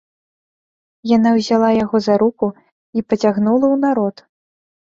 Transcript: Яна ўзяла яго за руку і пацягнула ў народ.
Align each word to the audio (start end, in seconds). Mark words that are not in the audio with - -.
Яна 1.15 1.29
ўзяла 1.35 1.69
яго 1.83 1.97
за 2.07 2.15
руку 2.23 2.45
і 2.99 3.07
пацягнула 3.09 3.63
ў 3.63 3.77
народ. 3.85 4.15